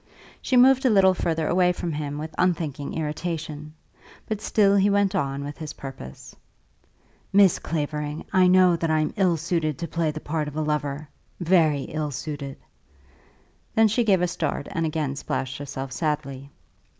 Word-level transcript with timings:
She 0.41 0.57
moved 0.57 0.83
a 0.83 0.89
little 0.89 1.13
further 1.13 1.45
away 1.47 1.71
from 1.73 1.91
him 1.91 2.17
with 2.17 2.33
unthinking 2.35 2.95
irritation; 2.95 3.75
but 4.25 4.41
still 4.41 4.75
he 4.75 4.89
went 4.89 5.13
on 5.13 5.43
with 5.43 5.59
his 5.59 5.73
purpose. 5.73 6.35
"Miss 7.31 7.59
Clavering, 7.59 8.25
I 8.33 8.47
know 8.47 8.75
that 8.75 8.89
I 8.89 8.99
am 9.01 9.13
ill 9.15 9.37
suited 9.37 9.77
to 9.77 9.87
play 9.87 10.09
the 10.09 10.19
part 10.19 10.47
of 10.47 10.55
a 10.55 10.61
lover; 10.63 11.07
very 11.39 11.81
ill 11.83 12.09
suited." 12.09 12.57
Then 13.75 13.87
she 13.87 14.03
gave 14.03 14.23
a 14.23 14.27
start 14.27 14.67
and 14.71 14.87
again 14.87 15.15
splashed 15.15 15.59
herself 15.59 15.91
sadly. 15.91 16.49